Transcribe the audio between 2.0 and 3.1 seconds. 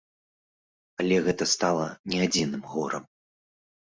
не адзіным горам.